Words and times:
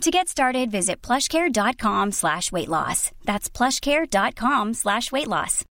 To 0.00 0.10
get 0.10 0.28
started, 0.28 0.70
visit 0.70 1.00
plushcare.com 1.02 2.12
slash 2.12 2.52
weight 2.52 2.68
loss. 2.68 3.10
That's 3.24 3.48
plushcare.com 3.48 4.74
slash 4.74 5.10
weight 5.12 5.28
loss. 5.28 5.64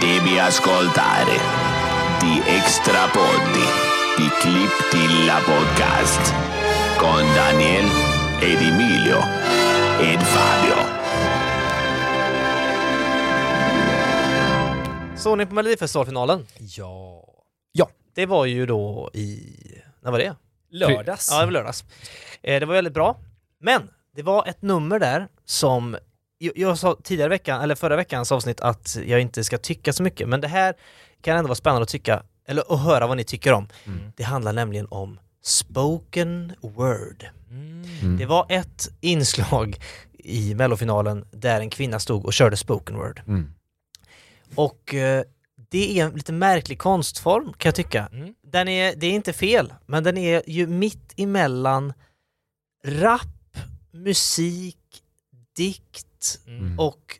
Devi 0.00 0.38
ascoltare 0.38 1.38
di 2.20 2.40
Extra 2.46 3.06
Poddi, 3.08 3.66
di 4.16 4.28
Clip 4.40 4.90
Dilla 4.90 5.40
Podcast, 5.44 6.34
con 6.98 7.22
Daniel 7.34 7.86
ed 8.40 8.60
Emilio 8.60 9.18
ed 10.00 10.20
Fabio. 10.22 10.76
Såg 15.16 15.38
ni 15.38 15.46
på 15.46 15.54
Melodifestivalfinalen? 15.54 16.46
Ja. 16.58 17.22
Ja. 17.72 17.88
Det 18.14 18.26
var 18.26 18.44
ju 18.46 18.66
då 18.66 19.10
i... 19.14 19.42
När 20.00 20.10
var 20.10 20.18
det? 20.18 20.36
Lördags. 20.70 21.28
Ja, 21.30 21.38
det 21.40 21.44
var 21.44 21.52
lördags. 21.52 21.84
Eh, 22.42 22.60
det 22.60 22.66
var 22.66 22.74
väldigt 22.74 22.94
bra. 22.94 23.16
Men 23.60 23.90
det 24.16 24.22
var 24.22 24.46
ett 24.46 24.62
nummer 24.62 24.98
där 24.98 25.28
som 25.44 25.96
jag, 26.38 26.78
sa 26.78 26.96
tidigare 27.02 27.28
veckan, 27.28 27.60
eller 27.60 27.74
förra 27.74 27.96
veckans 27.96 28.32
avsnitt 28.32 28.60
att 28.60 28.98
jag 29.06 29.20
inte 29.20 29.44
ska 29.44 29.58
tycka 29.58 29.92
så 29.92 30.02
mycket, 30.02 30.28
men 30.28 30.40
det 30.40 30.48
här 30.48 30.74
kan 31.22 31.36
ändå 31.36 31.48
vara 31.48 31.54
spännande 31.54 31.82
att 31.82 31.88
tycka, 31.88 32.22
eller 32.46 32.74
att 32.74 32.80
höra 32.82 33.06
vad 33.06 33.16
ni 33.16 33.24
tycker 33.24 33.52
om. 33.52 33.68
Det 34.16 34.22
handlar 34.22 34.52
nämligen 34.52 34.86
om 34.90 35.20
spoken 35.42 36.52
word. 36.60 37.26
Det 38.18 38.26
var 38.26 38.46
ett 38.48 38.90
inslag 39.00 39.76
i 40.18 40.54
mellofinalen 40.54 41.24
där 41.30 41.60
en 41.60 41.70
kvinna 41.70 41.98
stod 41.98 42.24
och 42.24 42.32
körde 42.32 42.56
spoken 42.56 42.96
word. 42.96 43.22
Mm. 43.26 43.54
Och 44.54 44.94
eh, 44.94 45.24
det 45.68 46.00
är 46.00 46.04
en 46.06 46.12
lite 46.14 46.32
märklig 46.32 46.78
konstform 46.78 47.52
kan 47.52 47.68
jag 47.68 47.74
tycka. 47.74 48.08
Mm. 48.12 48.34
Den 48.42 48.68
är, 48.68 48.94
det 48.96 49.06
är 49.06 49.10
inte 49.12 49.32
fel, 49.32 49.74
men 49.86 50.04
den 50.04 50.18
är 50.18 50.42
ju 50.46 50.66
mitt 50.66 51.12
emellan 51.16 51.92
rap, 52.84 53.56
musik, 53.92 54.78
dikt 55.56 56.04
Mm. 56.46 56.78
och 56.78 57.18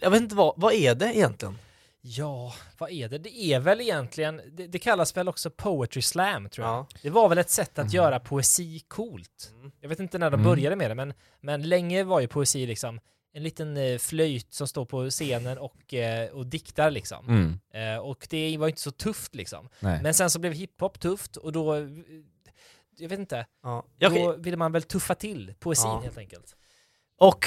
jag 0.00 0.10
vet 0.10 0.22
inte 0.22 0.34
vad, 0.34 0.54
vad 0.56 0.72
är 0.74 0.94
det 0.94 1.14
egentligen? 1.16 1.58
Ja, 2.00 2.54
vad 2.78 2.90
är 2.90 3.08
det? 3.08 3.18
Det 3.18 3.38
är 3.38 3.60
väl 3.60 3.80
egentligen, 3.80 4.40
det, 4.52 4.66
det 4.66 4.78
kallas 4.78 5.16
väl 5.16 5.28
också 5.28 5.50
poetry 5.50 6.02
slam 6.02 6.48
tror 6.48 6.66
jag. 6.66 6.74
Ja. 6.74 6.86
Det 7.02 7.10
var 7.10 7.28
väl 7.28 7.38
ett 7.38 7.50
sätt 7.50 7.78
att 7.78 7.92
göra 7.92 8.20
poesi 8.20 8.80
coolt. 8.88 9.52
Jag 9.80 9.88
vet 9.88 10.00
inte 10.00 10.18
när 10.18 10.30
de 10.30 10.40
Mm. 10.40 10.50
började 10.50 10.76
med 10.76 10.90
det, 10.90 10.94
men, 10.94 11.14
men 11.40 11.68
länge 11.68 12.04
var 12.04 12.20
ju 12.20 12.28
poesi 12.28 12.66
liksom 12.66 13.00
en 13.34 13.42
liten 13.42 13.76
eh, 13.76 13.98
flöjt 13.98 14.52
som 14.54 14.68
står 14.68 14.84
på 14.84 15.10
scenen 15.10 15.58
och, 15.58 15.94
eh, 15.94 16.30
och 16.30 16.46
diktar 16.46 16.90
liksom. 16.90 17.28
Mm. 17.28 17.58
Eh, 17.94 17.98
och 18.02 18.26
det 18.30 18.56
var 18.58 18.68
inte 18.68 18.80
så 18.80 18.90
tufft 18.90 19.34
liksom. 19.34 19.68
Nej. 19.80 20.02
Men 20.02 20.14
sen 20.14 20.30
så 20.30 20.38
blev 20.38 20.52
hiphop 20.52 21.00
tufft 21.00 21.36
och 21.36 21.52
då, 21.52 21.76
jag 22.98 23.08
vet 23.08 23.18
inte, 23.18 23.46
Ja. 23.62 23.84
Då 23.98 24.36
ville 24.36 24.56
man 24.56 24.72
väl 24.72 24.82
tuffa 24.82 25.14
till 25.14 25.54
poesin 25.60 25.90
Ja. 25.90 26.00
helt 26.00 26.18
enkelt. 26.18 26.56
och 27.18 27.46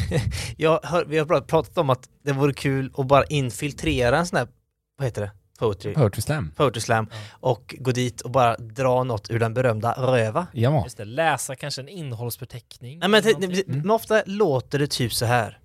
jag 0.56 0.80
hör, 0.84 1.04
vi 1.04 1.18
har 1.18 1.40
pratat 1.40 1.78
om 1.78 1.90
att 1.90 2.10
det 2.22 2.32
vore 2.32 2.52
kul 2.54 2.92
att 2.96 3.06
bara 3.06 3.24
infiltrera 3.24 4.18
en 4.18 4.26
sån 4.26 4.36
här, 4.38 4.48
vad 4.96 5.06
heter 5.06 5.22
det, 5.22 5.30
poetry, 5.62 5.94
Poetry 5.94 6.22
slam. 6.22 6.50
poetry 6.56 6.80
slam 6.80 7.06
Ja. 7.10 7.16
och 7.40 7.74
gå 7.78 7.90
dit 7.92 8.20
och 8.20 8.30
bara 8.30 8.56
dra 8.56 9.04
något 9.04 9.30
ur 9.30 9.38
den 9.38 9.54
berömda 9.54 9.92
röva. 9.92 10.46
Ja. 10.52 10.82
Just 10.84 10.96
det, 10.96 11.04
läsa 11.04 11.56
kanske 11.56 11.80
en 11.82 11.88
innehållsförteckning. 11.88 12.98
Nej 12.98 13.08
men, 13.08 13.22
det, 13.22 13.32
det, 13.32 13.66
men 13.66 13.90
ofta 13.90 14.22
låter 14.26 14.78
det 14.78 14.86
typ 14.90 15.14
så 15.14 15.24
här. 15.26 15.58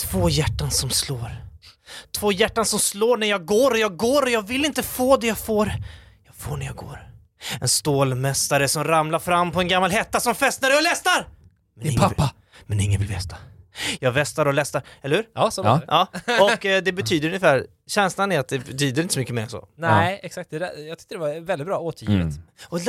Två 0.00 0.28
hjärtan 0.28 0.70
som 0.70 0.90
slår. 0.90 1.36
Två 2.12 2.32
hjärtan 2.32 2.64
som 2.66 2.78
slår 2.78 3.16
när 3.16 3.26
jag 3.26 3.46
går 3.46 3.70
och 3.70 3.78
jag 3.78 3.96
går 3.96 4.22
och 4.22 4.30
jag 4.30 4.46
vill 4.46 4.64
inte 4.64 4.82
få 4.82 5.16
det 5.16 5.26
jag 5.26 5.38
får. 5.38 5.72
Jag 6.26 6.34
får 6.34 6.56
när 6.56 6.66
jag 6.66 6.76
går. 6.76 7.10
En 7.60 7.68
stålmästare 7.68 8.68
som 8.68 8.84
ramlar 8.84 9.18
fram 9.18 9.50
på 9.50 9.60
en 9.60 9.68
gammal 9.68 9.90
hetta 9.90 10.20
som 10.20 10.34
fästnar 10.34 10.76
och 10.76 10.82
lästar! 10.82 11.28
Men 11.76 11.86
ingen 11.86 12.00
vill- 12.08 12.16
pappa. 12.16 12.32
Men 12.66 12.80
ingen 12.80 13.00
vill 13.00 13.08
västa. 13.10 13.36
Jag 14.00 14.12
västar 14.12 14.46
och 14.46 14.54
lästar, 14.54 14.82
eller 15.02 15.16
hur? 15.16 15.26
Ja, 15.34 15.50
så 15.50 15.60
Ja. 15.64 15.64
var 15.70 15.78
det. 15.78 15.84
Ja, 16.32 16.44
och 16.44 16.66
eh, 16.66 16.82
det 16.82 16.92
betyder 16.92 17.28
ungefär, 17.28 17.66
känslan 17.86 18.32
är 18.32 18.38
att 18.40 18.48
det 18.48 18.58
betyder 18.58 19.02
inte 19.02 19.14
så 19.14 19.20
mycket 19.20 19.34
mer 19.34 19.42
än 19.42 19.48
så. 19.48 19.68
Nej, 19.76 20.20
exakt. 20.22 20.50
Det 20.50 20.58
där, 20.58 20.78
jag 20.88 20.98
tyckte 20.98 21.14
det 21.14 21.18
var 21.18 21.40
väldigt 21.40 21.66
bra 21.66 21.78
återgivet. 21.78 22.22
Mm. 22.22 22.42
Och! 22.68 22.80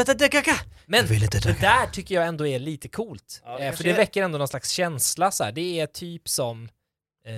Men 0.87 1.07
det 1.07 1.61
där 1.61 1.91
tycker 1.91 2.15
jag 2.15 2.27
ändå 2.27 2.47
är 2.47 2.59
lite 2.59 2.87
coolt. 2.87 3.41
Ja, 3.45 3.59
eh, 3.59 3.73
för 3.73 3.83
det 3.83 3.91
är. 3.91 3.95
väcker 3.97 4.23
ändå 4.23 4.37
någon 4.37 4.47
slags 4.47 4.69
känsla 4.69 5.31
så 5.31 5.43
här. 5.43 5.51
Det 5.51 5.79
är 5.79 5.87
typ 5.87 6.29
som 6.29 6.69
eh, 7.27 7.33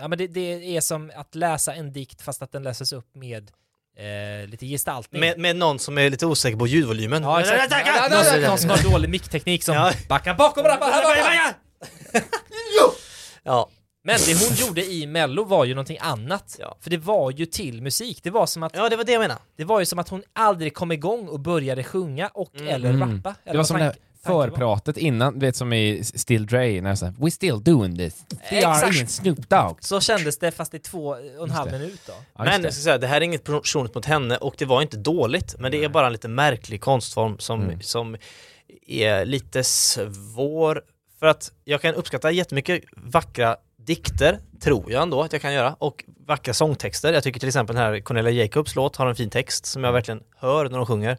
ja, 0.00 0.08
men 0.08 0.18
det, 0.18 0.26
det 0.26 0.76
är 0.76 0.80
som 0.80 1.12
att 1.16 1.34
läsa 1.34 1.74
en 1.74 1.92
dikt 1.92 2.22
fast 2.22 2.42
att 2.42 2.52
den 2.52 2.62
läses 2.62 2.92
upp 2.92 3.14
med 3.14 3.50
eh, 3.98 4.48
lite 4.48 4.66
gestaltning. 4.66 5.20
Med, 5.20 5.38
med 5.38 5.56
någon 5.56 5.78
som 5.78 5.98
är 5.98 6.10
lite 6.10 6.26
osäker 6.26 6.58
på 6.58 6.66
ljudvolymen. 6.66 7.22
ja, 7.22 7.40
exakt. 7.40 7.66
Ja, 7.70 8.08
ja, 8.10 8.36
ja, 8.36 8.48
någon 8.48 8.58
som 8.58 8.70
har 8.70 8.90
dålig 8.90 9.08
mickteknik 9.10 9.64
som 9.64 9.74
Ja. 9.74 9.92
backar 10.08 10.34
bakom 10.34 10.64
rappa, 10.64 10.84
här 10.84 11.02
bakom. 11.02 12.22
Ja, 13.44 13.68
Men 14.04 14.18
det 14.26 14.46
hon 14.48 14.56
gjorde 14.68 14.84
i 14.92 15.06
Mello 15.06 15.44
var 15.44 15.64
ju 15.64 15.74
någonting 15.74 15.98
annat. 16.00 16.56
Ja. 16.60 16.76
För 16.80 16.90
det 16.90 16.96
var 16.98 17.30
ju 17.30 17.46
till 17.46 17.82
musik. 17.82 18.20
Det 18.22 18.30
var 18.30 18.46
som 18.46 18.62
att 18.62 18.76
ja, 18.76 18.88
det 18.88 18.96
var 18.96 19.04
det 19.04 19.12
jag 19.12 19.20
menade. 19.20 19.40
det 19.56 19.64
var 19.64 19.80
ju 19.80 19.86
som 19.86 19.98
att 19.98 20.08
hon 20.08 20.22
aldrig 20.32 20.74
kom 20.74 20.92
igång 20.92 21.28
och 21.28 21.40
började 21.40 21.84
sjunga 21.84 22.28
och 22.28 22.56
eller 22.56 22.90
Mm. 22.90 23.00
rappa. 23.16 23.34
Eller 23.44 23.52
Det 23.52 23.56
var 23.58 23.64
som 23.64 23.78
det 23.78 23.84
här 23.84 23.94
var. 24.24 24.46
förpratet 24.48 24.96
innan, 24.96 25.38
du 25.38 25.46
vet 25.46 25.56
som 25.56 25.72
i 25.72 26.04
Still 26.04 26.46
Dre, 26.46 26.80
när 26.80 26.90
det 26.90 26.96
så 26.96 27.04
här, 27.06 27.14
We 27.18 27.30
still 27.30 27.62
doing 27.62 27.96
this. 27.98 28.24
We 28.50 28.66
are 28.66 28.76
Exakt. 28.76 29.00
in 29.00 29.08
Snoop 29.08 29.48
Dogg. 29.48 29.76
Så 29.80 30.00
kändes 30.00 30.38
det 30.38 30.50
fast 30.50 30.74
i 30.74 30.78
två 30.78 31.06
och 31.38 31.44
en 31.44 31.50
halv 31.50 31.72
minut 31.72 32.00
då. 32.06 32.12
Ja, 32.36 32.44
men 32.44 32.60
det. 32.62 32.66
jag 32.66 32.74
ska 32.74 32.82
säga, 32.82 32.98
det 32.98 33.06
här 33.06 33.16
är 33.16 33.20
inget 33.20 33.44
personligt 33.44 33.94
mot 33.94 34.04
henne 34.06 34.36
och 34.36 34.54
det 34.58 34.64
var 34.64 34.82
inte 34.82 34.96
dåligt, 34.96 35.54
men 35.58 35.72
det 35.72 35.84
är 35.84 35.88
bara 35.88 36.06
en 36.06 36.12
lite 36.12 36.28
märklig 36.28 36.80
konstform 36.80 37.38
som, 37.38 37.62
Mm. 37.62 37.80
som 37.80 38.16
är 38.86 39.24
lite 39.24 39.64
svår. 39.64 40.82
För 41.22 41.26
att 41.26 41.52
jag 41.64 41.80
kan 41.80 41.94
uppskatta 41.94 42.30
jättemycket 42.30 42.84
vackra 42.96 43.56
dikter, 43.76 44.38
tror 44.60 44.92
jag 44.92 45.02
ändå 45.02 45.22
att 45.22 45.32
jag 45.32 45.42
kan 45.42 45.54
göra, 45.54 45.76
och 45.78 46.04
vackra 46.26 46.54
sångtexter. 46.54 47.12
Jag 47.12 47.22
tycker 47.22 47.40
till 47.40 47.48
exempel 47.48 47.76
den 47.76 47.84
här 47.84 48.00
Cornelia 48.00 48.44
Jacobs 48.44 48.74
låt 48.76 48.96
har 48.96 49.06
en 49.06 49.16
fin 49.16 49.30
text 49.30 49.66
som 49.66 49.84
jag 49.84 49.92
verkligen 49.92 50.22
hör 50.36 50.68
när 50.68 50.76
de 50.76 50.86
sjunger. 50.86 51.18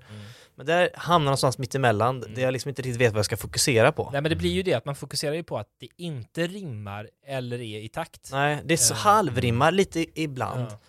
Men 0.55 0.65
där 0.65 0.89
hamnar 0.93 1.25
någonstans 1.25 1.57
mitt 1.57 1.75
emellan, 1.75 2.19
där 2.19 2.41
jag 2.41 2.51
liksom 2.51 2.69
inte 2.69 2.81
riktigt 2.81 3.01
vet 3.01 3.13
vad 3.13 3.17
jag 3.17 3.25
ska 3.25 3.37
fokusera 3.37 3.91
på. 3.91 4.09
Nej 4.11 4.21
men 4.21 4.29
det 4.29 4.35
blir 4.35 4.51
ju 4.51 4.63
det 4.63 4.73
att 4.73 4.85
man 4.85 4.95
fokuserar 4.95 5.33
ju 5.33 5.43
på 5.43 5.57
att 5.57 5.67
det 5.79 5.87
inte 5.97 6.47
rimmar 6.47 7.09
eller 7.27 7.61
är 7.61 7.79
i 7.79 7.89
takt. 7.89 8.29
Nej, 8.31 8.61
det 8.65 8.73
är 8.73 8.77
så 8.77 8.93
Eh, 8.93 8.97
halvrimmar 8.97 9.71
lite 9.71 10.21
ibland. 10.21 10.67
Ja. 10.71 10.79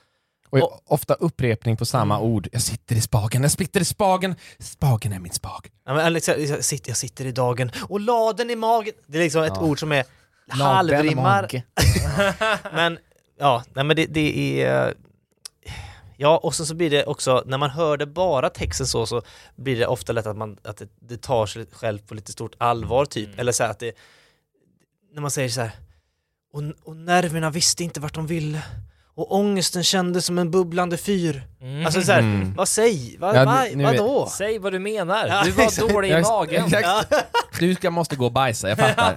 Och 0.62 0.82
ofta 0.92 1.14
upprepning 1.14 1.76
på 1.76 1.84
samma 1.86 2.20
ord. 2.20 2.48
Jag 2.52 2.62
sitter 2.62 2.96
i 2.96 3.00
spagen, 3.00 3.42
jag 3.42 3.50
sitter 3.50 3.80
i 3.80 3.84
spagen. 3.84 4.34
Spagen 4.58 5.12
är 5.12 5.18
min 5.18 5.32
spag. 5.32 5.70
Ja, 5.86 5.94
men 5.94 6.06
Alex, 6.06 6.28
jag, 6.28 6.64
sitter, 6.64 6.90
jag 6.90 6.96
sitter 6.96 7.26
i 7.26 7.32
dagen 7.32 7.70
och 7.88 8.00
laden 8.00 8.50
i 8.50 8.56
magen. 8.56 8.94
Det 9.06 9.18
är 9.18 9.22
liksom 9.22 9.42
ett 9.42 9.52
Ja. 9.56 9.62
ord 9.62 9.80
som 9.80 9.92
är 9.92 10.04
halvrimmar. 10.48 11.62
Men 12.74 12.98
ja, 13.38 13.64
nej 13.74 13.84
men 13.84 13.96
det, 13.96 14.06
det 14.06 14.62
är... 14.62 14.94
Ja, 16.16 16.38
och 16.38 16.54
så, 16.54 16.66
så 16.66 16.74
blir 16.74 16.90
det 16.90 17.04
också, 17.04 17.42
när 17.46 17.58
man 17.58 17.70
hör 17.70 17.96
det 17.96 18.06
bara 18.06 18.50
texten 18.50 18.86
så, 18.86 19.06
så 19.06 19.22
blir 19.56 19.78
det 19.78 19.86
ofta 19.86 20.12
lätt 20.12 20.26
att, 20.26 20.36
man, 20.36 20.58
att 20.64 20.76
det, 20.76 20.88
det 21.00 21.22
tar 21.22 21.46
sig 21.46 21.66
själv 21.72 21.98
på 21.98 22.14
lite 22.14 22.32
stort 22.32 22.54
allvar 22.58 23.04
typ. 23.04 23.26
Mm. 23.26 23.38
Eller 23.40 23.52
så 23.52 23.62
här 23.62 23.70
att 23.70 23.78
det, 23.78 23.92
när 25.14 25.20
man 25.22 25.30
säger 25.30 25.48
så 25.48 25.60
här, 25.60 25.70
och, 26.52 26.62
och 26.82 26.96
nerverna 26.96 27.50
visste 27.50 27.84
inte 27.84 28.00
vart 28.00 28.14
de 28.14 28.26
ville. 28.26 28.62
Och 29.16 29.34
ångesten 29.34 29.84
kändes 29.84 30.26
som 30.26 30.38
en 30.38 30.50
bubblande 30.50 30.96
fyr. 30.96 31.42
Mm. 31.60 31.86
Alltså 31.86 32.02
så 32.02 32.12
här, 32.12 32.18
Mm. 32.18 32.54
vad 32.54 32.68
säg, 32.68 33.16
vad, 33.18 33.36
Ja, 33.36 33.44
vad, 33.44 33.64
vet- 33.64 33.82
vadå? 33.98 34.28
Säg 34.38 34.58
vad 34.58 34.72
du 34.72 34.78
menar. 34.78 35.26
Ja, 35.26 35.42
du 35.44 35.50
var 35.50 35.64
exakt. 35.64 35.88
dålig 35.92 36.08
i 36.08 36.12
Jag- 36.12 36.22
magen. 36.22 36.64
Exakt. 36.66 37.12
Du 37.58 37.74
ska, 37.74 37.90
måste 37.90 38.16
gå 38.16 38.24
och 38.26 38.32
bajsa, 38.32 38.68
jag 38.68 38.78
fattar. 38.78 39.16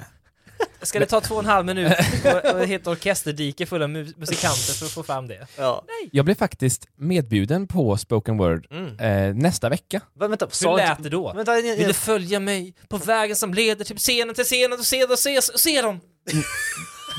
Ska 0.82 1.00
det 1.00 1.06
ta 1.06 1.22
två 1.22 1.36
och 1.36 1.42
en 1.42 1.46
halv 1.50 1.66
minut 1.66 1.94
och, 2.26 2.56
och 2.56 2.62
ett 2.64 2.88
orkesterdike 2.88 3.66
full 3.66 3.82
av 3.84 3.90
mu- 3.90 4.14
musikanter 4.18 4.74
för 4.74 4.86
att 4.86 4.92
få 4.92 5.04
fram 5.04 5.28
det? 5.28 5.48
Ja. 5.58 5.84
Jag 6.12 6.26
blev 6.26 6.36
faktiskt 6.36 6.88
medbjuden 6.98 7.68
på 7.68 7.98
spoken 7.98 8.38
word 8.38 8.68
Mm. 8.72 9.00
eh, 9.00 9.36
nästa 9.36 9.70
vecka. 9.70 10.02
Va, 10.20 10.28
vänta, 10.28 10.46
Hur 10.46 10.52
sa 10.52 10.76
lät 10.76 11.04
det 11.04 11.10
då? 11.10 11.34
Vänta, 11.34 11.60
jag, 11.60 11.76
Vill 11.78 11.88
du 11.88 11.94
följa 11.94 12.40
mig 12.40 12.74
på 12.90 12.98
vägen 12.98 13.36
som 13.36 13.54
leder 13.54 13.86
till 13.86 13.98
scenen, 13.98 14.36
till 14.36 14.44
scenen, 14.44 14.80
och 14.80 14.86
se 14.86 15.04
och 15.04 15.20
se, 15.20 15.42
se 15.42 15.82
dem? 15.82 16.00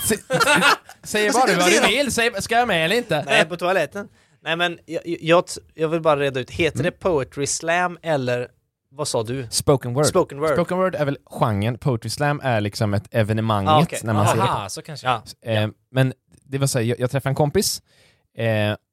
Säg 1.02 1.30
bara 1.30 1.56
vad 1.56 1.70
du 1.70 1.80
vill, 1.80 2.12
säg, 2.12 2.42
ska 2.42 2.54
jag 2.54 2.68
med 2.68 2.84
eller 2.84 2.96
inte? 2.96 3.24
Nej, 3.26 3.44
på 3.44 3.56
toaletten. 3.56 4.08
Nej 4.42 4.56
men 4.56 4.78
jag, 4.86 5.02
jag, 5.04 5.44
jag 5.74 5.88
vill 5.88 6.00
bara 6.00 6.20
reda 6.20 6.40
ut, 6.40 6.50
heter 6.50 6.80
Mm. 6.80 6.84
det 6.84 6.98
poetry 6.98 7.46
slam 7.46 7.98
eller 8.02 8.48
Vad 8.90 9.08
sa 9.08 9.22
du? 9.22 9.46
Spoken 9.50 9.94
word. 9.94 10.06
Spoken 10.06 10.40
word. 10.40 10.52
Spoken 10.52 10.78
word 10.78 10.94
är 10.94 11.04
väl 11.04 11.18
genren, 11.26 11.78
poetry 11.78 12.10
slam 12.10 12.40
är 12.44 12.60
liksom 12.60 12.94
ett 12.94 13.04
evenemanget 13.10 13.70
Ah, 13.72 13.82
okej. 13.82 13.98
när 14.02 14.14
man 14.14 14.28
ser 14.28 14.38
Aha, 14.40 14.68
så 14.68 14.82
kanske. 14.82 15.06
Ja. 15.06 15.22
Eh, 15.52 15.68
Men 15.90 16.12
det 16.44 16.58
var 16.58 16.66
så 16.66 16.78
här, 16.78 16.86
jag, 16.86 17.00
jag 17.00 17.10
träffade 17.10 17.30
en 17.30 17.34
kompis 17.34 17.82
eh, 18.38 18.46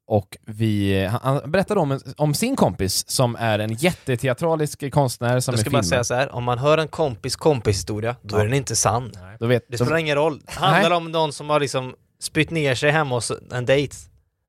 och 0.08 0.38
vi, 0.46 1.06
han, 1.22 1.52
berättade 1.52 1.80
om, 1.80 2.00
om 2.18 2.34
sin 2.34 2.56
kompis 2.56 3.10
som 3.10 3.36
är 3.40 3.60
en 3.60 3.74
jätteteatralisk 3.74 4.92
konstnär 4.92 5.40
som 5.40 5.52
Jag 5.54 5.60
ska 5.62 5.70
bara 5.70 5.84
säga 5.84 6.04
så 6.04 6.14
här, 6.14 6.36
om 6.36 6.44
man 6.44 6.58
hör 6.60 6.78
en 6.78 6.88
kompis 6.88 7.36
kompis 7.36 7.76
historia, 7.78 8.16
då 8.22 8.38
är 8.38 8.44
den 8.46 8.54
inte 8.54 8.76
sann. 8.76 9.12
Nej. 9.22 9.38
Då 9.40 9.48
vet, 9.48 9.64
Det 9.70 9.78
då, 9.78 9.86
spelar 9.86 9.98
ingen 10.00 10.16
roll. 10.16 10.40
Det 10.46 10.52
handlar 10.54 10.92
om 10.92 11.12
någon 11.12 11.34
som 11.34 11.50
har 11.50 11.60
liksom 11.60 11.96
spytt 12.22 12.50
ner 12.52 12.76
sig 12.76 12.92
hemma 12.92 13.16
hos 13.16 13.32
en 13.52 13.66
dejt. 13.66 13.96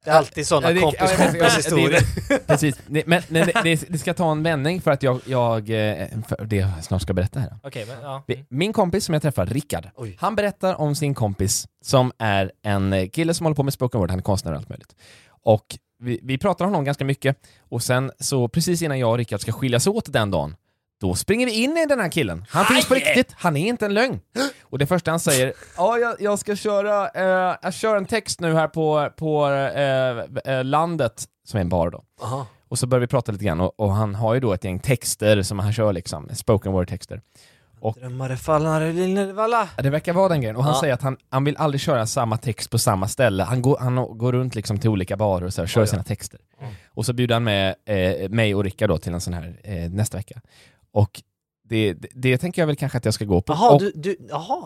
Det 0.05 0.11
är 0.11 0.15
alltid 0.15 0.47
sådana 0.47 0.71
Ja, 0.73 0.81
kompis 0.81 1.01
ja, 1.01 1.11
jag 1.11 1.19
vet, 1.19 1.27
kompis 1.27 1.43
ja, 1.43 1.49
det- 1.49 1.57
historier. 1.57 2.47
precis, 2.47 2.77
men, 2.87 3.23
men 3.29 3.47
det, 3.65 3.85
det 3.89 3.99
ska 3.99 4.15
ta 4.15 4.31
en 4.33 4.43
vändning 4.43 4.81
för 4.81 4.91
att 4.91 5.03
jag, 5.03 5.21
jag 5.25 5.71
eh, 5.71 6.07
för 6.29 6.45
det 6.45 6.57
jag 6.57 6.85
snart 6.85 7.03
ska 7.03 7.13
berätta 7.13 7.41
här. 7.41 7.59
Okej, 7.63 7.85
men 7.89 7.97
ja. 8.03 8.23
Min 8.49 8.73
kompis 8.73 9.05
som 9.05 9.13
jag 9.13 9.23
träffade, 9.23 9.55
Rickard, 9.55 9.89
Oj. 9.97 10.17
han 10.21 10.37
berättar 10.37 10.81
om 10.81 10.95
sin 10.95 11.15
kompis 11.15 11.67
som 11.85 12.13
är 12.19 12.53
en 12.63 13.09
kille 13.11 13.35
som 13.35 13.47
håller 13.47 13.55
på 13.57 13.63
med 13.63 13.73
spoken 13.73 14.01
word, 14.01 14.11
han 14.11 14.19
är 14.19 14.23
konstnär 14.23 14.53
och 14.53 14.59
allt 14.59 14.69
möjligt. 14.69 14.95
Och 15.47 15.79
vi, 15.99 16.21
vi 16.23 16.39
pratar 16.39 16.65
om 16.65 16.71
honom 16.71 16.85
ganska 16.85 17.05
mycket 17.05 17.37
och 17.69 17.83
sen 17.83 18.13
så 18.19 18.49
precis 18.49 18.83
innan 18.83 18.99
jag 18.99 19.11
och 19.11 19.19
Rickard 19.19 19.41
ska 19.41 19.53
skiljas 19.53 19.87
åt 19.87 20.13
den 20.13 20.31
dagen, 20.31 20.57
då 21.01 21.15
springer 21.15 21.47
vi 21.47 21.63
in 21.63 21.77
i 21.77 21.87
den 21.87 22.01
här 22.01 22.09
killen. 22.09 22.45
Han 22.49 22.65
finns 22.65 22.89
på 22.89 22.95
riktigt, 22.95 23.33
han 23.37 23.57
är 23.57 23.69
inte 23.69 23.87
en 23.87 23.95
lögn. 23.95 24.21
Och 24.63 24.79
det 24.79 24.87
första 24.87 25.11
han 25.11 25.21
säger, 25.21 25.53
ja 25.77 25.99
jag, 25.99 26.17
jag 26.21 26.39
ska 26.39 26.57
köra, 26.57 27.09
eh, 27.09 27.57
jag 27.63 27.75
kör 27.75 27.97
en 27.97 28.07
text 28.07 28.41
nu 28.41 28.55
här 28.55 28.69
på, 28.69 29.11
på 29.17 29.47
eh, 29.49 30.55
eh, 30.55 30.65
landet, 30.65 31.25
som 31.45 31.59
är 31.59 31.61
en 31.61 31.69
bar 31.69 31.91
då. 31.91 32.05
Aha. 32.23 32.47
Och 32.69 32.79
så 32.79 32.87
börjar 32.87 33.01
vi 33.01 33.07
prata 33.07 33.33
lite 33.33 33.45
grann 33.45 33.61
och, 33.61 33.81
och 33.81 33.93
han 33.93 34.15
har 34.15 34.35
ju 34.35 34.41
då 34.41 34.53
ett 34.53 34.65
gäng 34.65 34.81
texter 34.81 35.43
som 35.43 35.59
han 35.59 35.73
kör 35.73 35.93
liksom, 35.93 36.29
spoken 36.35 36.73
word 36.73 36.89
texter. 37.83 38.01
Drömmare 38.01 38.37
fallnare 38.37 38.93
Linnevalla. 38.93 39.69
Ja, 39.77 39.83
Det 39.83 39.91
verkar 39.91 40.13
vara 40.13 40.29
den 40.29 40.41
grejen. 40.41 40.57
Och 40.57 40.65
han 40.65 40.73
Ja. 40.75 40.81
säger 40.81 40.95
att 40.95 41.03
han, 41.03 41.17
han 41.31 41.45
vill 41.45 41.57
aldrig 41.57 41.81
köra 41.81 42.07
samma 42.07 42.37
text 42.37 42.71
på 42.71 42.79
samma 42.79 43.09
ställe. 43.09 43.43
Han 43.45 43.63
går, 43.63 43.77
han 43.81 44.19
går 44.19 44.33
runt 44.33 44.55
liksom 44.55 44.79
till 44.79 44.91
olika 44.91 45.17
barer 45.17 45.45
och 45.47 45.55
så 45.55 45.63
här, 45.63 45.67
kör 45.69 45.81
Oj 45.81 45.85
då. 45.87 45.91
sina 45.91 46.03
texter. 46.03 46.41
Mm. 46.61 46.73
Och 46.95 47.07
så 47.07 47.13
bjuder 47.13 47.35
han 47.35 47.45
med 47.45 47.75
eh, 47.85 48.29
mig 48.29 48.55
och 48.55 48.65
Rickard 48.65 48.89
då 48.91 48.99
till 48.99 49.15
en 49.15 49.21
sån 49.21 49.35
här 49.35 49.61
eh, 49.65 49.91
nästa 49.91 50.17
vecka. 50.17 50.41
Och 50.93 51.23
det, 51.69 51.93
det, 51.93 52.09
det 52.15 52.39
tänker 52.39 52.63
jag 52.63 52.67
väl 52.67 52.77
kanske 52.77 52.99
att 52.99 53.05
jag 53.05 53.15
ska 53.15 53.25
gå 53.25 53.41
på. 53.41 53.53
Jaha, 53.53 53.71
och, 53.75 53.81
du, 53.81 53.93
du, 53.95 54.17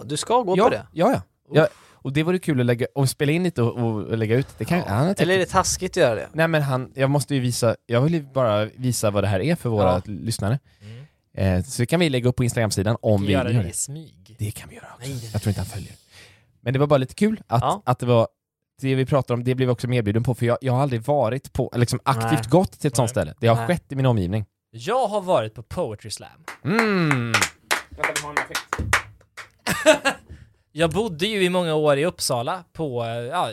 du 0.04 0.16
ska 0.16 0.42
gå 0.42 0.56
ja, 0.56 0.64
på 0.64 0.70
det? 0.70 0.86
Ja, 0.92 1.12
ja. 1.12 1.20
ja. 1.52 1.68
Och 2.02 2.12
det 2.12 2.22
vore 2.22 2.38
kul 2.38 2.60
att 2.60 2.66
lägga, 2.66 2.86
och 2.94 3.08
spela 3.08 3.32
in 3.32 3.42
lite 3.42 3.62
och, 3.62 3.78
och 4.10 4.18
lägga 4.18 4.36
ut. 4.36 4.46
Det 4.58 4.64
kan, 4.64 4.78
Ja. 4.78 4.84
han 4.88 5.08
tyckt- 5.08 5.20
Eller 5.20 5.34
är 5.34 5.38
det 5.38 5.46
taskigt 5.46 5.90
att 5.90 5.96
göra 5.96 6.14
det? 6.14 6.28
Nej 6.32 6.48
men 6.48 6.62
han, 6.62 6.92
jag 6.94 7.10
måste 7.10 7.34
ju 7.34 7.40
visa, 7.40 7.76
jag 7.86 8.00
vill 8.00 8.14
ju 8.14 8.22
bara 8.34 8.64
visa 8.64 9.10
vad 9.10 9.24
det 9.24 9.28
här 9.28 9.40
är 9.40 9.54
för 9.54 9.68
våra 9.68 9.92
Ja. 9.92 10.02
lyssnare. 10.04 10.58
Mm. 10.82 10.99
Eh, 11.34 11.62
så 11.62 11.82
det 11.82 11.86
kan 11.86 12.00
vi 12.00 12.08
lägga 12.08 12.28
upp 12.28 12.36
på 12.36 12.44
Instagram-sidan 12.44 12.96
om 13.02 13.26
vi 13.26 13.32
Göra 13.32 13.50
gör 13.50 13.58
det 13.58 13.62
det. 13.64 13.70
i 13.70 13.72
smyg. 13.72 14.36
Det 14.38 14.50
kan 14.50 14.68
vi 14.68 14.74
göra 14.74 14.86
också. 14.96 15.08
Nej. 15.08 15.30
Jag 15.32 15.42
tror 15.42 15.50
inte 15.50 15.60
han 15.60 15.66
följer. 15.66 15.92
Men 16.60 16.72
det 16.72 16.78
var 16.78 16.86
bara 16.86 16.96
lite 16.98 17.14
kul 17.14 17.42
att, 17.46 17.62
Ja. 17.62 17.82
att 17.86 17.98
det 17.98 18.06
var 18.06 18.28
det 18.80 18.94
vi 18.94 19.06
pratar 19.06 19.34
om, 19.34 19.44
det 19.44 19.54
blev 19.54 19.68
vi 19.68 19.72
också 19.74 19.88
medbjuden 19.88 20.22
på 20.22 20.34
för 20.34 20.46
jag, 20.46 20.58
jag 20.60 20.72
har 20.72 20.82
aldrig 20.82 21.02
varit 21.02 21.52
på, 21.52 21.72
liksom 21.76 22.00
aktivt 22.02 22.32
Nej. 22.32 22.50
gått 22.50 22.72
till 22.80 22.88
ett 22.88 22.96
sånt 22.96 23.06
Nej. 23.08 23.12
ställe. 23.12 23.34
Det 23.40 23.46
har 23.46 23.56
Nej. 23.56 23.66
skett 23.66 23.92
i 23.92 23.96
min 23.96 24.06
omgivning. 24.06 24.44
Jag 24.70 25.06
har 25.08 25.20
varit 25.20 25.54
på 25.54 25.62
Poetry 25.62 26.10
Slam. 26.10 26.44
Mm. 26.64 27.32
Jag 30.72 30.90
bodde 30.90 31.26
ju 31.26 31.42
i 31.44 31.48
många 31.50 31.74
år 31.74 31.96
i 31.98 32.04
Uppsala 32.04 32.64
på, 32.72 33.04
ja, 33.30 33.50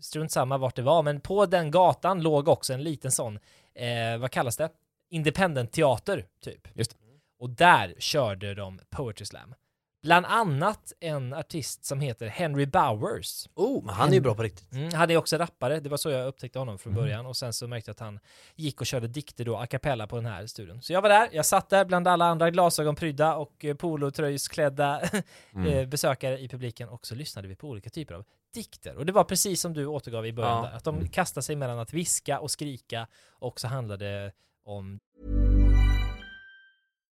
strunt 0.00 0.32
samma 0.32 0.58
vart 0.58 0.76
det 0.76 0.82
var, 0.82 1.02
men 1.02 1.20
på 1.20 1.46
den 1.46 1.70
gatan 1.70 2.22
låg 2.22 2.48
också 2.48 2.72
en 2.72 2.82
liten 2.82 3.12
sån, 3.12 3.38
eh, 3.74 4.18
vad 4.20 4.30
kallas 4.30 4.56
det? 4.56 4.68
Independent 5.10 5.72
teater, 5.72 6.24
typ. 6.44 6.68
Just 6.74 6.90
det. 6.90 6.96
Och 7.38 7.50
där 7.50 7.94
körde 7.98 8.54
de 8.54 8.80
Poetry 8.90 9.26
Slam. 9.26 9.54
Bland 10.02 10.26
annat 10.26 10.92
en 11.00 11.34
artist 11.34 11.84
som 11.84 12.00
heter 12.00 12.26
Henry 12.26 12.66
Bowers. 12.66 13.48
Oh, 13.54 13.84
men 13.84 13.94
han 13.94 14.08
är 14.08 14.12
ju 14.14 14.20
bra 14.20 14.34
på 14.34 14.42
riktigt. 14.42 14.72
Mm, 14.72 14.92
han 14.94 15.10
är 15.10 15.16
också 15.16 15.36
rappare, 15.36 15.80
det 15.80 15.88
var 15.88 15.96
så 15.96 16.10
jag 16.10 16.26
upptäckte 16.26 16.58
honom 16.58 16.72
Mm. 16.72 16.78
från 16.78 16.94
början 16.94 17.26
och 17.26 17.36
sen 17.36 17.52
så 17.52 17.66
märkte 17.68 17.88
jag 17.88 17.92
att 17.92 18.00
han 18.00 18.20
gick 18.54 18.80
och 18.80 18.86
körde 18.86 19.08
dikter 19.08 19.44
då 19.44 19.56
a 19.56 19.66
cappella 19.66 20.06
på 20.06 20.16
den 20.16 20.26
här 20.26 20.46
studion. 20.46 20.82
Så 20.82 20.92
jag 20.92 21.02
var 21.02 21.08
där, 21.08 21.28
jag 21.32 21.46
satt 21.46 21.70
där 21.70 21.84
bland 21.84 22.08
alla 22.08 22.24
andra 22.24 22.50
glasögonprydda 22.50 23.36
och 23.36 23.64
eh, 23.64 23.74
polotröjsklädda 23.74 25.00
Mm. 25.54 25.66
eh, 25.66 25.86
besökare 25.86 26.38
i 26.38 26.48
publiken 26.48 26.88
och 26.88 27.06
så 27.06 27.14
lyssnade 27.14 27.48
vi 27.48 27.56
på 27.56 27.68
olika 27.68 27.90
typer 27.90 28.14
av 28.14 28.24
dikter. 28.54 28.96
Och 28.96 29.06
det 29.06 29.12
var 29.12 29.24
precis 29.24 29.60
som 29.60 29.72
du 29.74 29.86
återgav 29.86 30.26
i 30.26 30.32
början 30.32 30.64
Ja. 30.64 30.70
där, 30.70 30.76
att 30.76 30.84
de 30.84 31.08
kastar 31.08 31.40
sig 31.42 31.56
mellan 31.56 31.78
att 31.78 31.92
viska 31.92 32.40
och 32.40 32.50
skrika 32.50 33.06
och 33.30 33.60
så 33.60 33.68
handlade 33.68 34.32
om 34.64 35.00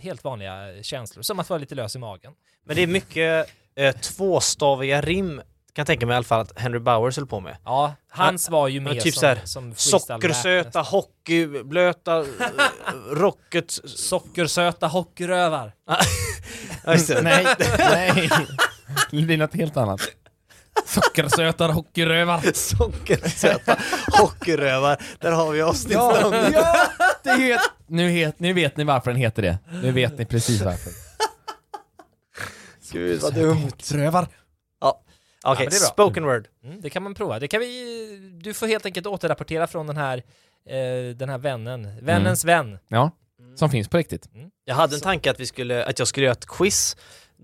helt 0.00 0.24
vanliga 0.24 0.82
känslor, 0.82 1.22
som 1.22 1.38
att 1.38 1.50
vara 1.50 1.58
lite 1.58 1.74
lös 1.74 1.96
i 1.96 1.98
magen. 1.98 2.32
Men 2.66 2.76
det 2.76 2.82
är 2.82 2.86
mycket 2.86 3.50
eh, 3.76 3.94
tvåstaviga 3.96 5.00
rim, 5.00 5.36
kan 5.72 5.82
jag 5.82 5.86
tänka 5.86 6.06
mig 6.06 6.14
i 6.14 6.16
alla 6.16 6.24
fall 6.24 6.40
att 6.40 6.58
Henry 6.58 6.78
Bowers 6.78 7.16
höll 7.16 7.26
på 7.26 7.40
med. 7.40 7.56
Ja, 7.64 7.94
hans 8.10 8.50
var 8.50 8.68
ju 8.68 8.80
med 8.80 9.00
typ 9.00 9.14
som, 9.14 9.20
så 9.20 9.26
här, 9.26 9.40
som 9.44 9.74
Sockersöta, 9.74 10.80
hockeyblöta, 10.80 12.18
eh, 12.18 12.24
rocket... 13.12 13.70
Sockersöta 13.84 14.86
hockeyrövar. 14.86 15.72
Nej, 16.86 16.98
nej. 17.78 18.30
Det 19.10 19.22
blir 19.22 19.36
något 19.36 19.54
helt 19.54 19.76
annat. 19.76 20.00
Sockersötar 20.86 21.68
hockeyrövar. 21.68 22.40
Sockersöta 22.54 23.76
hockeyrövar, 24.12 25.02
där 25.20 25.32
har 25.32 25.52
vi 25.52 25.62
avsnittsnamnet. 25.62 26.52
ja, 26.54 26.86
det 27.22 27.30
het, 27.30 27.60
nu, 27.86 28.10
het, 28.10 28.38
nu 28.38 28.52
vet 28.52 28.76
ni 28.76 28.84
varför 28.84 29.10
den 29.10 29.20
heter 29.20 29.42
det. 29.42 29.58
Nu 29.82 29.92
vet 29.92 30.18
ni 30.18 30.24
precis 30.24 30.62
varför. 30.62 30.92
Gud 32.92 33.20
vad 33.20 33.34
dumt. 33.34 33.62
Hockeyrövar. 33.62 34.28
Ja. 34.80 35.02
Okej, 35.44 35.66
är 35.66 35.70
bra. 35.70 35.78
spoken 35.78 36.24
word. 36.24 36.48
Mm, 36.64 36.80
det 36.80 36.90
kan 36.90 37.02
man 37.02 37.14
prova. 37.14 37.38
Det 37.38 37.48
kan 37.48 37.60
vi, 37.60 38.38
du 38.42 38.54
får 38.54 38.66
helt 38.66 38.86
enkelt 38.86 39.06
återrapportera 39.06 39.66
från 39.66 39.86
den 39.86 39.96
här, 39.96 40.18
eh, 40.68 41.16
den 41.16 41.28
här 41.28 41.38
vännen. 41.38 42.04
Vännens 42.04 42.44
vän. 42.44 42.78
Ja, 42.88 43.10
som 43.54 43.70
finns 43.70 43.88
på 43.88 43.96
riktigt. 43.96 44.28
Jag 44.64 44.74
hade 44.74 44.94
en 44.94 45.00
tanke 45.00 45.30
att, 45.30 45.40
vi 45.40 45.46
skulle, 45.46 45.84
att 45.84 45.98
jag 45.98 46.08
skulle 46.08 46.26
göra 46.26 46.32
ett 46.32 46.46
quiz 46.46 46.96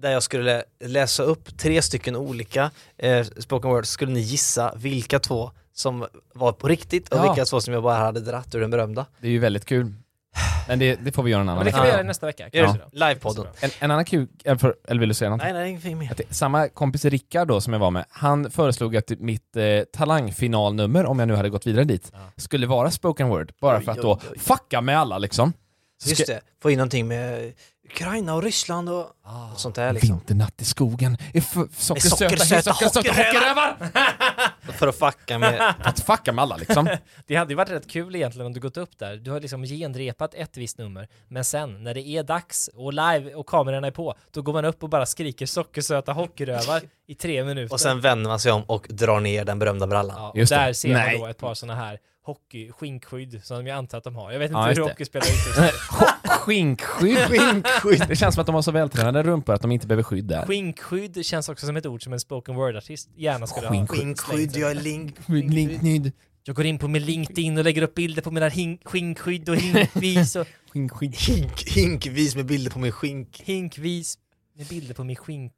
där 0.02 0.10
jag 0.12 0.22
skulle 0.22 0.64
läsa 0.84 1.22
upp 1.22 1.58
tre 1.58 1.82
stycken 1.82 2.16
olika 2.16 2.70
eh, 2.98 3.26
spoken 3.38 3.70
words, 3.70 3.90
skulle 3.90 4.12
ni 4.12 4.20
gissa 4.20 4.72
vilka 4.76 5.18
två 5.18 5.50
som 5.72 6.06
var 6.34 6.52
på 6.52 6.68
riktigt 6.68 7.08
och 7.08 7.18
Ja. 7.18 7.22
vilka 7.22 7.44
två 7.44 7.60
som 7.60 7.74
jag 7.74 7.82
bara 7.82 7.94
hade 7.98 8.20
dratt 8.20 8.54
ur 8.54 8.60
den 8.60 8.70
berömda. 8.70 9.06
Det 9.20 9.26
är 9.26 9.30
ju 9.32 9.38
väldigt 9.38 9.64
kul. 9.64 9.92
Men 10.68 10.78
det, 10.78 10.94
det 11.04 11.12
får 11.12 11.22
vi 11.22 11.30
göra 11.30 11.40
en 11.40 11.48
annan 11.48 11.64
Men 11.64 11.64
det 11.66 11.72
kan 11.72 11.80
vecka. 11.80 11.84
vi 11.86 11.90
Ja. 11.92 11.96
göra 11.98 12.06
nästa 12.06 12.26
vecka. 12.26 12.48
Då. 12.52 12.76
Livepodden. 12.92 13.46
En, 13.60 13.70
en 13.78 13.90
annan 13.90 14.04
kul, 14.04 14.28
eller 14.88 15.00
vill 15.00 15.08
du 15.08 15.14
säga 15.14 15.28
någonting? 15.30 15.44
Nej, 15.52 15.52
nej, 15.60 15.70
ingenting 15.70 15.98
mer. 15.98 16.10
Att 16.10 16.16
det, 16.16 16.34
samma 16.34 16.68
kompis 16.68 17.04
Rickard 17.04 17.48
då 17.48 17.60
som 17.60 17.72
jag 17.72 17.80
var 17.80 17.90
med, 17.90 18.04
han 18.10 18.50
föreslog 18.50 18.96
att 18.96 19.10
mitt 19.18 19.56
eh, 19.56 19.64
talangfinalnummer, 19.92 21.06
om 21.06 21.18
jag 21.18 21.28
nu 21.28 21.34
hade 21.34 21.50
gått 21.50 21.66
vidare 21.66 21.84
dit, 21.84 22.10
Ja. 22.12 22.18
skulle 22.36 22.66
vara 22.66 22.90
spoken 22.90 23.28
word. 23.28 23.52
Bara 23.60 23.78
Oj, 23.78 23.84
för 23.84 23.92
att 23.92 23.98
oj, 23.98 24.02
då 24.02 24.18
oj. 24.32 24.38
fucka 24.38 24.80
med 24.80 24.98
alla 24.98 25.18
liksom. 25.18 25.52
Så 26.02 26.08
Just 26.10 26.22
ska- 26.22 26.32
det, 26.32 26.40
få 26.62 26.70
in 26.70 26.78
någonting 26.78 27.08
med 27.08 27.52
Ukraina 27.90 28.34
och 28.34 28.42
Ryssland 28.42 28.88
och 28.88 29.12
och 29.52 29.60
sånt 29.60 29.74
där 29.74 29.92
liksom. 29.92 30.10
Vinternatt 30.10 30.62
i 30.62 30.64
skogen, 30.64 31.16
är 31.34 31.40
sockersöta, 31.40 32.74
sockersöta 32.74 33.10
hockeyrövar! 33.10 33.76
För 34.72 34.88
att 34.88 34.98
fucka 34.98 35.38
med... 35.38 35.74
För 35.82 35.88
att 35.88 36.00
fucka 36.00 36.32
med 36.32 36.42
alla 36.42 36.56
liksom. 36.56 36.88
Det 37.26 37.36
hade 37.36 37.52
ju 37.52 37.56
varit 37.56 37.70
rätt 37.70 37.90
kul 37.90 38.16
egentligen 38.16 38.46
om 38.46 38.52
du 38.52 38.60
gått 38.60 38.76
upp 38.76 38.98
där. 38.98 39.16
Du 39.16 39.30
har 39.30 39.40
liksom 39.40 39.64
genrepat 39.64 40.34
ett 40.34 40.56
visst 40.56 40.78
nummer, 40.78 41.08
men 41.28 41.44
sen 41.44 41.84
när 41.84 41.94
det 41.94 42.08
är 42.08 42.22
dags 42.22 42.70
och 42.74 42.92
live 42.92 43.34
och 43.34 43.46
kamerorna 43.46 43.86
är 43.86 43.90
på, 43.90 44.14
då 44.30 44.42
går 44.42 44.52
man 44.52 44.64
upp 44.64 44.82
och 44.82 44.88
bara 44.88 45.06
skriker 45.06 45.46
sockersöta 45.46 46.12
hockeyrövar 46.12 46.82
i 47.06 47.14
tre 47.14 47.44
minuter. 47.44 47.74
Och 47.74 47.80
sen 47.80 48.00
vänder 48.00 48.30
man 48.30 48.40
sig 48.40 48.52
om 48.52 48.62
och 48.62 48.86
drar 48.88 49.20
ner 49.20 49.44
den 49.44 49.58
berömda 49.58 49.86
brallan. 49.86 50.16
ja, 50.16 50.42
och 50.42 50.48
där 50.48 50.72
ser 50.72 50.92
Nej. 50.92 51.12
man 51.12 51.20
då 51.20 51.26
ett 51.26 51.38
par 51.38 51.54
sådana 51.54 51.80
här 51.84 51.98
hockey, 52.26 52.72
skinkskydd 52.72 53.40
som 53.44 53.66
jag 53.66 53.78
antar 53.78 53.98
att 53.98 54.04
de 54.04 54.16
har. 54.16 54.32
Jag 54.32 54.38
vet 54.38 54.50
inte 54.50 54.58
Ja, 54.58 54.62
hur 54.62 54.68
just 54.68 54.76
det. 54.76 54.82
hockeyspelare 54.90 55.28
utrustar. 55.28 55.70
Skinkskydd. 56.38 57.18
Skinkskydd. 57.18 58.08
Det 58.08 58.16
känns 58.16 58.34
som 58.34 58.40
att 58.40 58.46
de 58.46 58.54
har 58.54 58.62
så 58.62 58.70
vältränade 58.70 59.22
rumpor 59.22 59.54
att 59.54 59.62
de 59.62 59.72
inte 59.72 59.86
behöver 59.86 60.02
skydd 60.02 60.24
där. 60.24 60.46
Skinkskydd 60.46 61.26
känns 61.26 61.48
också 61.48 61.66
som 61.66 61.76
ett 61.76 61.86
ord 61.86 62.04
som 62.04 62.12
en 62.12 62.20
spoken 62.20 62.54
word-artist 62.54 63.08
gärna 63.16 63.46
skulle 63.46 63.66
ha. 63.66 63.74
Skinkskydd. 63.74 64.00
Skinkskydd, 64.20 64.56
jag 64.56 64.70
är 64.70 64.74
link. 64.74 65.16
Skinkskydd. 65.26 66.12
Jag 66.44 66.56
går 66.56 66.66
in 66.66 66.78
på 66.78 66.88
min 66.88 67.04
LinkedIn 67.04 67.58
och 67.58 67.64
lägger 67.64 67.82
upp 67.82 67.94
bilder 67.94 68.22
på 68.22 68.30
mina 68.30 68.48
hin- 68.48 68.78
skinkskydd 68.84 69.48
och 69.48 69.56
hinkvis 69.56 70.36
och 70.36 70.46
Skinkskydd. 70.72 71.14
Hink, 71.16 71.62
hinkvis 71.68 72.36
med 72.36 72.46
bilder 72.46 72.70
på 72.70 72.78
min 72.78 72.92
skink. 72.92 73.40
hinkvis 73.44 74.18
med 74.56 74.66
bilder 74.66 74.94
på 74.94 75.04
min 75.04 75.16
skink... 75.16 75.52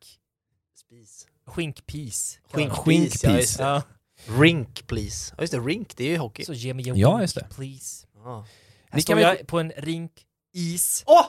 Spis. 0.80 1.26
Skinkpis. 1.46 2.38
Skinkpis. 2.52 3.56
Ja. 3.58 3.82
Rink 4.26 4.87
please. 4.87 5.34
Ja 5.37 5.42
just 5.42 5.52
det, 5.52 5.58
rink 5.58 5.96
det 5.96 6.04
är 6.04 6.08
ju 6.10 6.16
hockey. 6.18 6.44
Så 6.44 6.52
ge 6.52 6.75
mig 6.75 6.88
en 6.88 6.96
Ja, 6.96 7.20
just 7.20 7.34
det. 7.34 7.46
please. 7.56 8.06
Ja. 8.25 8.46
Här 8.90 8.96
Ni 8.96 9.02
står 9.02 9.12
kan 9.14 9.22
väl- 9.22 9.37
jag 9.38 9.46
på 9.46 9.58
en 9.60 9.72
rink, 9.76 10.12
is. 10.54 11.04
Åh! 11.06 11.25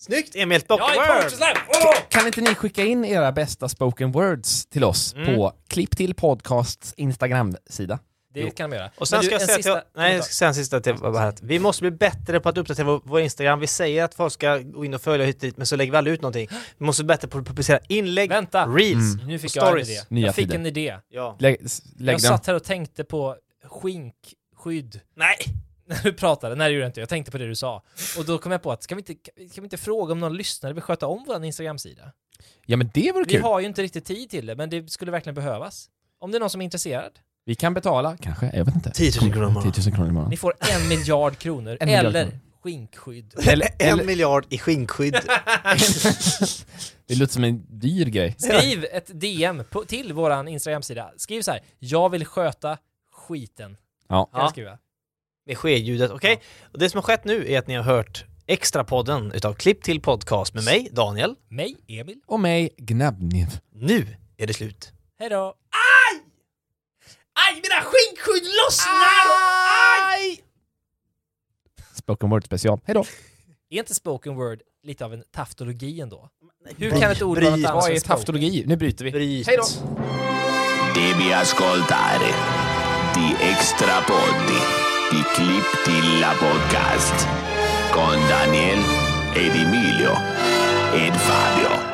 Snyggt 0.00 0.36
Emil! 0.36 0.60
Spoken 0.60 0.86
Jag 0.96 1.08
är 1.18 1.22
word! 1.22 1.32
Slam! 1.32 1.56
Åh! 1.68 1.94
Kan 2.08 2.26
inte 2.26 2.40
ni 2.40 2.54
skicka 2.54 2.84
in 2.84 3.04
era 3.04 3.32
bästa 3.32 3.68
spoken 3.68 4.12
words 4.12 4.66
till 4.66 4.84
oss 4.84 5.14
Mm. 5.14 5.26
på 5.36 5.52
Klipp 5.68 5.96
till 5.96 6.14
podcasts 6.14 6.94
Instagram-sida? 6.96 7.98
Det 8.34 8.50
kan 8.50 8.70
de 8.70 8.76
göra. 8.76 8.90
Och 8.96 9.08
sen 9.08 9.16
Men 9.18 9.24
ska 9.24 9.30
du, 9.30 9.34
jag 9.34 9.42
säga 9.48 9.56
sista 9.56 9.80
till, 9.80 9.88
nej, 9.96 10.14
jag 10.14 10.24
ska 10.24 10.32
säga 10.32 10.48
en 10.48 10.54
sista 10.54 10.80
till 10.80 10.94
bara 10.94 11.22
att 11.22 11.42
vi 11.42 11.58
måste 11.58 11.82
bli 11.82 11.90
bättre 11.90 12.40
på 12.40 12.48
att 12.48 12.58
uppdatera 12.58 12.86
vår, 12.86 13.00
vår 13.04 13.20
Instagram. 13.20 13.60
Vi 13.60 13.66
säger 13.66 14.04
att 14.04 14.14
folk 14.14 14.32
ska 14.32 14.58
gå 14.58 14.84
in 14.84 14.94
och 14.94 15.00
följa 15.00 15.26
hit 15.26 15.36
och 15.36 15.40
dit, 15.40 15.56
men 15.56 15.66
så 15.66 15.76
lägger 15.76 15.92
vi 15.92 15.98
aldrig 15.98 16.14
ut 16.14 16.22
någonting. 16.22 16.48
Vi 16.78 16.84
måste 16.86 17.04
bli 17.04 17.08
bättre 17.08 17.28
på 17.28 17.38
att 17.38 17.46
publicera 17.46 17.78
inlägg, 17.88 18.28
Vänta! 18.30 18.66
reels 18.66 19.14
Mm. 19.14 19.26
Nu 19.26 19.38
fick 19.38 19.56
jag 19.56 19.72
en 19.72 19.78
idé. 19.86 20.00
Nya 20.08 20.26
jag 20.26 20.34
fick 20.34 20.44
tider. 20.44 20.58
en 20.58 20.66
idé. 20.66 20.96
Ja. 21.08 21.36
Lägg, 21.40 21.60
lägg 21.60 21.68
Jag 21.98 22.06
den. 22.06 22.20
satt 22.20 22.46
här 22.46 22.54
och 22.54 22.64
tänkte 22.64 23.04
på 23.04 23.36
skinkskydd. 23.64 25.00
Nej! 25.16 25.36
När 25.86 26.02
du 26.02 26.12
pratade, 26.12 26.54
nej 26.54 26.68
det 26.68 26.74
gjorde 26.74 26.82
jag 26.84 26.88
inte, 26.88 27.00
jag 27.00 27.08
tänkte 27.08 27.30
på 27.32 27.38
det 27.38 27.46
du 27.46 27.54
sa. 27.54 27.82
Och 28.18 28.24
då 28.24 28.38
kom 28.38 28.52
jag 28.52 28.62
på 28.62 28.72
att, 28.72 28.82
ska 28.82 28.94
vi 28.94 28.98
inte, 29.08 29.14
ska 29.50 29.60
vi 29.60 29.64
inte 29.64 29.76
fråga 29.76 30.12
om 30.12 30.20
någon 30.20 30.36
lyssnare 30.36 30.72
vill 30.72 30.82
sköta 30.82 31.06
om 31.06 31.24
vår 31.26 31.44
Instagram-sida? 31.44 32.12
Ja 32.66 32.76
men 32.76 32.90
det 32.94 33.12
vore 33.12 33.24
Vi 33.24 33.32
kul. 33.32 33.42
har 33.42 33.60
ju 33.60 33.66
inte 33.66 33.82
riktigt 33.82 34.04
tid 34.04 34.30
till 34.30 34.46
det, 34.46 34.56
men 34.56 34.70
det 34.70 34.90
skulle 34.90 35.10
verkligen 35.10 35.34
behövas. 35.34 35.88
Om 36.20 36.30
det 36.30 36.38
är 36.38 36.40
någon 36.40 36.50
som 36.50 36.60
är 36.60 36.64
intresserad. 36.64 37.12
Vi 37.46 37.54
kan 37.54 37.74
betala, 37.74 38.16
kanske, 38.16 38.50
jag 38.54 38.64
vet 38.64 38.74
inte. 38.74 38.90
10 38.90 39.12
000 39.22 39.32
kronor 39.32 39.48
imorgon. 39.50 39.72
10 39.72 39.82
000 39.86 39.94
kronor 39.94 40.10
imorgon. 40.10 40.30
Ni 40.30 40.36
får 40.36 40.54
en 40.74 40.88
miljard 40.88 41.38
kronor, 41.38 41.76
En 41.80 41.86
miljard 41.86 42.06
eller 42.06 42.22
kronor. 42.24 42.38
skinkskydd. 42.62 43.34
Eller, 43.46 43.68
En 43.78 43.88
eller, 43.92 44.04
miljard 44.04 44.46
i 44.48 44.58
skinkskydd. 44.58 45.14
det 47.06 47.14
låter 47.14 47.32
som 47.32 47.44
en 47.44 47.66
dyr 47.68 48.06
grej. 48.06 48.34
Skriv 48.38 48.86
ett 48.92 49.20
DM 49.20 49.62
på, 49.70 49.84
till 49.84 50.12
våran 50.12 50.48
Instagram-sida. 50.48 51.10
Skriv 51.16 51.42
så 51.42 51.50
här: 51.50 51.60
jag 51.78 52.08
vill 52.10 52.24
sköta 52.26 52.78
skiten. 53.12 53.76
Ja. 54.08 54.24
Kan 54.32 54.40
jag 54.40 54.50
skriva. 54.50 54.78
med 55.46 55.58
skedljudet, 55.58 56.10
okej? 56.10 56.40
Och 56.72 56.78
det 56.78 56.90
som 56.90 56.98
har 56.98 57.02
skett 57.02 57.24
nu 57.24 57.52
är 57.52 57.58
att 57.58 57.66
ni 57.66 57.74
har 57.74 57.82
hört 57.82 58.24
Extrapodden 58.46 59.32
utav 59.32 59.54
Klipp 59.54 59.82
till 59.82 60.00
podcast 60.00 60.54
med 60.54 60.64
mig, 60.64 60.88
Daniel. 60.92 61.34
Mig, 61.48 61.76
Emil. 61.88 62.20
Och 62.26 62.40
mig, 62.40 62.70
Gnabbniv. 62.76 63.46
Nu 63.72 64.06
är 64.36 64.46
det 64.46 64.54
slut. 64.54 64.92
Hej 65.18 65.28
då. 65.28 65.44
Aj! 65.70 65.93
Aj, 67.34 67.54
mina 67.62 67.82
skinkskydd 67.82 68.46
lossnar! 68.58 69.26
Aj! 70.14 70.40
Spoken 71.94 72.30
word 72.30 72.44
special. 72.44 72.80
Hej 72.86 72.94
då! 72.94 73.04
Är 73.70 73.78
inte 73.78 73.94
spoken 73.94 74.34
word 74.36 74.62
lite 74.82 75.04
av 75.04 75.14
en 75.14 75.24
taftologi 75.32 76.00
ändå? 76.00 76.28
Hur 76.76 76.90
kan 76.90 77.10
ett 77.10 77.22
ord 77.22 77.38
vara 77.38 77.56
något 77.56 77.64
annat 77.70 77.84
Vad 77.84 77.92
är 77.92 78.00
taftologi? 78.00 78.64
Nu 78.66 78.76
bryter 78.76 79.04
vi. 79.04 79.10
Bryt. 79.10 79.46
Hej 79.46 79.56
då! 79.56 79.64
Devi 80.94 81.32
ascoltare 81.32 82.34
di 83.14 83.44
Extra 83.44 84.00
Poddi 84.02 84.60
di 85.10 85.22
Clip 85.34 85.84
Tilla 85.84 86.34
Podcast 86.34 87.28
con 87.92 88.28
Daniel 88.28 88.78
ed 89.36 89.56
Emilio 89.56 90.12
ed 90.94 91.16
Fabio. 91.16 91.93